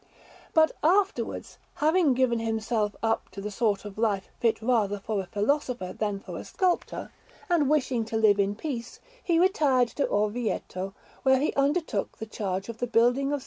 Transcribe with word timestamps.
But 0.55 0.71
afterwards, 0.83 1.59
having 1.75 2.15
given 2.15 2.39
himself 2.39 2.95
up 3.03 3.29
to 3.33 3.39
the 3.39 3.51
sort 3.51 3.85
of 3.85 3.99
life 3.99 4.29
fit 4.39 4.59
rather 4.59 4.97
for 4.97 5.21
a 5.21 5.27
philosopher 5.27 5.93
than 5.93 6.19
for 6.19 6.39
a 6.39 6.43
sculptor, 6.43 7.11
and 7.51 7.69
wishing 7.69 8.03
to 8.05 8.17
live 8.17 8.39
in 8.39 8.55
peace, 8.55 8.99
he 9.23 9.37
retired 9.37 9.89
to 9.89 10.07
Orvieto, 10.07 10.95
where 11.21 11.39
he 11.39 11.53
undertook 11.53 12.17
the 12.17 12.25
charge 12.25 12.67
of 12.67 12.79
the 12.79 12.87
building 12.87 13.31
of 13.31 13.39
S. 13.39 13.39